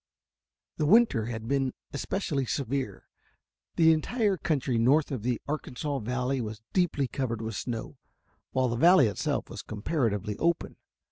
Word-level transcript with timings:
The 0.77 0.87
winter 0.87 1.25
had 1.27 1.47
been 1.47 1.73
especially 1.93 2.47
severe. 2.47 3.07
The 3.75 3.93
entire 3.93 4.35
country 4.35 4.79
north 4.79 5.11
of 5.11 5.21
the 5.21 5.39
Arkansas 5.47 5.99
valley 5.99 6.41
was 6.41 6.63
deeply 6.73 7.07
covered 7.07 7.39
with 7.43 7.53
snow, 7.55 7.99
while 8.51 8.67
the 8.67 8.75
valley 8.77 9.05
itself 9.05 9.47
was 9.47 9.61
comparatively 9.61 10.35
open. 10.39 10.77